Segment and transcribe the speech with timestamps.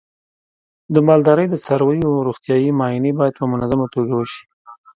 [0.93, 4.43] د مالدارۍ د څارویو روغتیايي معاینې باید په منظمه توګه وشي.